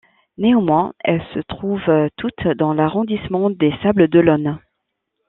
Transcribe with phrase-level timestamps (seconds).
[0.39, 4.57] Néanmoins, elles se trouvent toutes dans l’arrondissement des Sables-d’Olonne.